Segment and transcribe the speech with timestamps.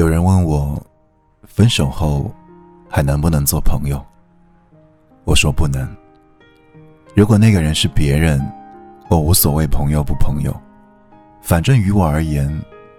[0.00, 0.82] 有人问我，
[1.44, 2.34] 分手后
[2.88, 4.02] 还能不能做朋友？
[5.24, 5.86] 我说不能。
[7.14, 8.40] 如果那个人是别人，
[9.10, 10.58] 我无所谓朋友不朋友，
[11.42, 12.50] 反正于我而言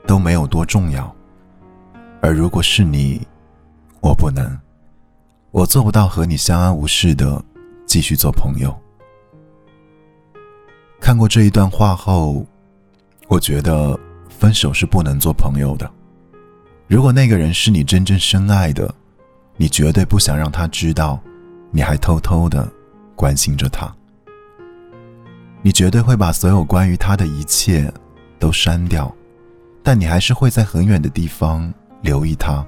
[0.06, 1.12] 都没有多重要。
[2.22, 3.20] 而如果是你，
[4.00, 4.56] 我不能，
[5.50, 7.44] 我做不到和你相安无事的
[7.88, 8.80] 继续做朋友。
[11.00, 12.46] 看过这一段话后，
[13.28, 15.92] 我觉得分手是不能做朋友的。
[16.92, 18.94] 如果那个人是你真正深爱的，
[19.56, 21.18] 你绝对不想让他知道，
[21.72, 22.70] 你还偷偷的
[23.16, 23.90] 关心着他。
[25.62, 27.90] 你绝对会把所有关于他的一切
[28.38, 29.10] 都删掉，
[29.82, 32.62] 但你还是会在很远的地方留意他。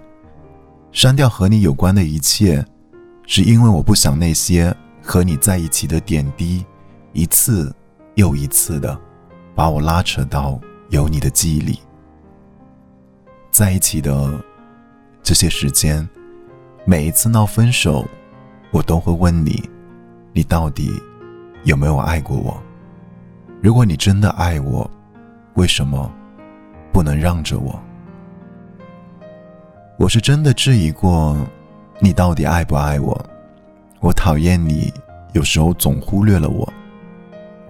[0.93, 2.65] 删掉和你有关的一切，
[3.27, 6.65] 是因为我不想那些和你在一起的点滴，
[7.11, 7.75] 一次
[8.15, 8.97] 又一次的
[9.53, 10.57] 把我拉扯到
[10.91, 11.77] 有你的记忆里。
[13.53, 14.43] 在一起的
[15.21, 16.09] 这些时间，
[16.85, 18.03] 每一次闹分手，
[18.71, 19.69] 我都会问你：
[20.33, 20.91] 你到底
[21.63, 22.59] 有没有爱过我？
[23.61, 24.89] 如果你真的爱我，
[25.53, 26.11] 为什么
[26.91, 27.79] 不能让着我？
[29.99, 31.37] 我是真的质疑过
[31.99, 33.23] 你到底爱不爱我。
[33.99, 34.91] 我讨厌你，
[35.33, 36.67] 有时候总忽略了我。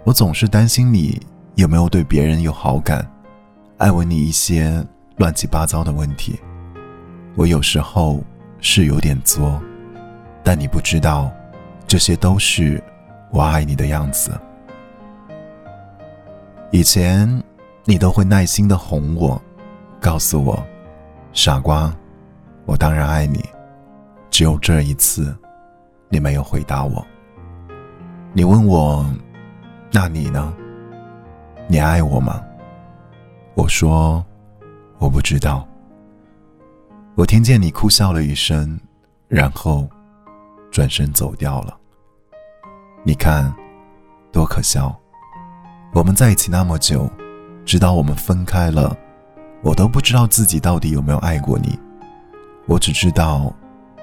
[0.05, 1.21] 我总是担心你
[1.55, 3.05] 有没有对别人有好感，
[3.79, 4.81] 爱问你一些。
[5.17, 6.39] 乱七八糟的问题，
[7.35, 8.19] 我有时候
[8.59, 9.61] 是有点作，
[10.43, 11.31] 但你不知道，
[11.85, 12.83] 这些都是
[13.31, 14.31] 我爱你的样子。
[16.71, 17.43] 以前
[17.85, 19.39] 你都会耐心的哄我，
[20.01, 20.65] 告诉我，
[21.31, 21.93] 傻瓜，
[22.65, 23.43] 我当然爱你。
[24.31, 25.37] 只有这一次，
[26.09, 27.05] 你没有回答我。
[28.33, 29.05] 你问我，
[29.91, 30.51] 那你呢？
[31.67, 32.43] 你爱我吗？
[33.53, 34.25] 我说。
[35.03, 35.67] 我不知道。
[37.15, 38.79] 我听见你哭笑了一声，
[39.27, 39.85] 然后
[40.71, 41.77] 转身走掉了。
[43.03, 43.53] 你看，
[44.31, 44.97] 多可笑！
[45.93, 47.11] 我们在一起那么久，
[47.65, 48.95] 直到我们分开了，
[49.61, 51.77] 我都不知道自己到底有没有爱过你。
[52.65, 53.53] 我只知道，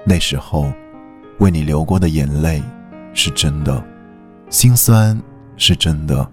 [0.05, 0.71] 那时候
[1.39, 2.61] 为你流过的眼泪
[3.11, 3.83] 是真的，
[4.51, 5.19] 心酸
[5.57, 6.31] 是真的，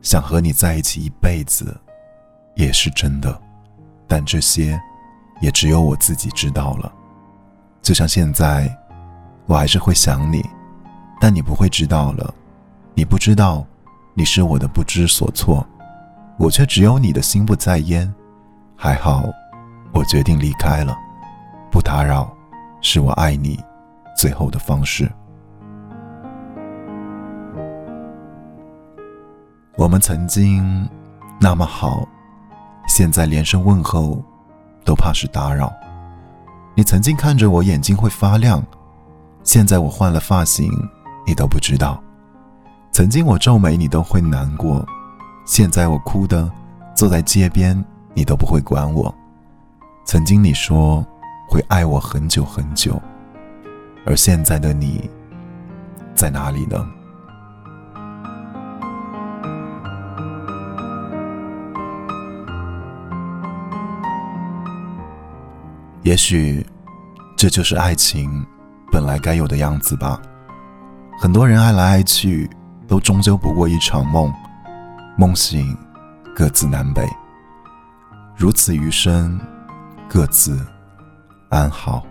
[0.00, 1.78] 想和你在一起一辈子
[2.54, 3.38] 也是真的。
[4.18, 4.76] 但这些，
[5.40, 6.92] 也只有我自己知道了。
[7.80, 8.68] 就像现在，
[9.46, 10.44] 我还是会想你，
[11.20, 12.34] 但你不会知道了。
[12.94, 13.64] 你不知道，
[14.14, 15.64] 你是我的不知所措，
[16.36, 18.12] 我却只有你的心不在焉。
[18.74, 19.22] 还好，
[19.92, 20.98] 我决定离开了，
[21.70, 22.28] 不打扰，
[22.80, 23.56] 是我爱你
[24.16, 25.08] 最后的方式。
[29.76, 30.88] 我们曾经
[31.40, 32.04] 那么好。
[32.88, 34.20] 现在连声问候，
[34.84, 35.72] 都怕是打扰。
[36.74, 38.64] 你曾经看着我眼睛会发亮，
[39.44, 40.72] 现在我换了发型，
[41.26, 42.02] 你都不知道。
[42.90, 44.84] 曾经我皱眉你都会难过，
[45.46, 46.50] 现在我哭的
[46.94, 47.84] 坐在街边，
[48.14, 49.14] 你都不会管我。
[50.04, 51.06] 曾经你说
[51.48, 53.00] 会爱我很久很久，
[54.06, 55.08] 而现在的你
[56.14, 56.84] 在哪里呢？
[66.02, 66.64] 也许，
[67.36, 68.44] 这就是爱情
[68.90, 70.20] 本来该有的样子吧。
[71.20, 72.48] 很多人爱来爱去，
[72.86, 74.32] 都终究不过一场梦，
[75.16, 75.76] 梦醒，
[76.34, 77.06] 各自南北。
[78.36, 79.38] 如此余生，
[80.08, 80.64] 各自
[81.50, 82.06] 安好。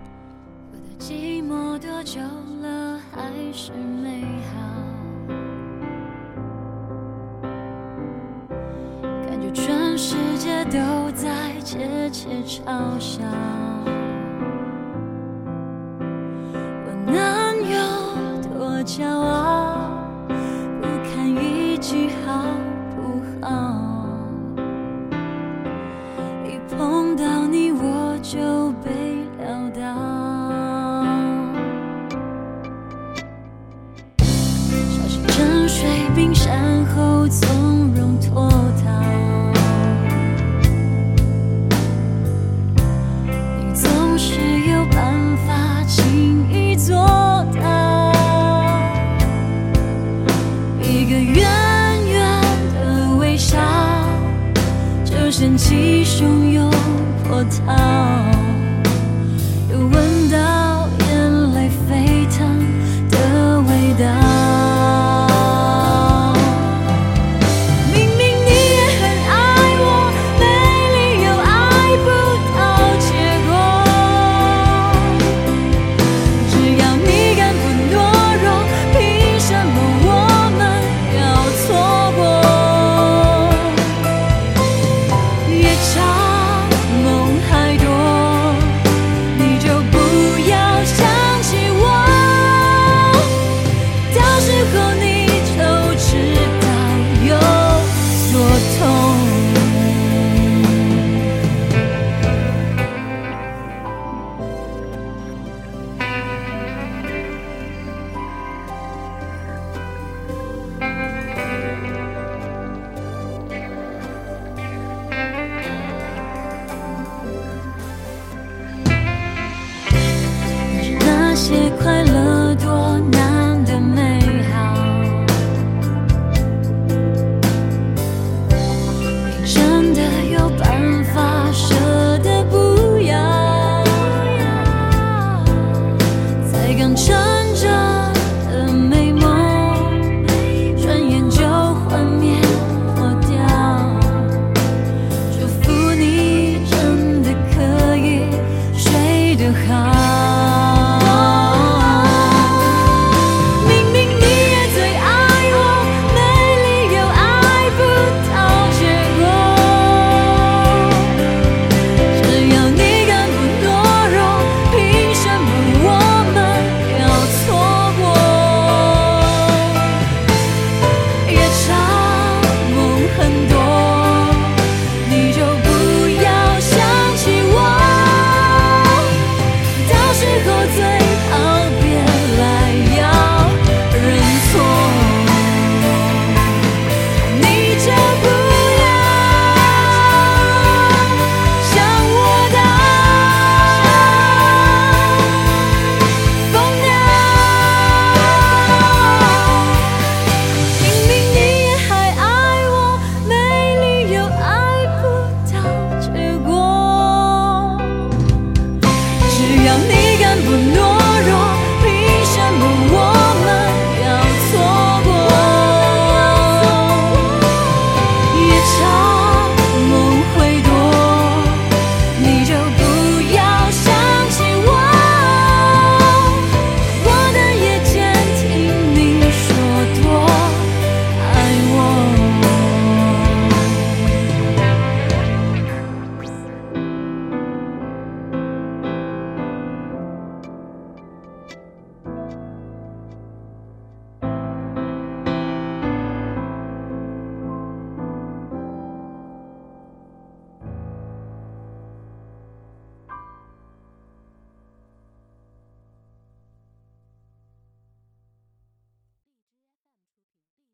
[9.30, 10.27] 感觉全世界
[10.66, 11.28] 都在
[11.64, 13.22] 窃窃嘲笑。
[16.86, 17.16] 我能
[17.70, 17.78] 有
[18.50, 19.90] 多骄傲，
[20.82, 22.44] 不堪一句好
[22.96, 22.98] 不
[23.42, 23.48] 好？
[26.46, 28.90] 一碰到你我就被
[29.40, 29.80] 撂倒，
[34.26, 37.28] 小心沉睡冰山后